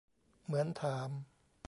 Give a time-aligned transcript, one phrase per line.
[0.45, 1.09] เหมือนถาม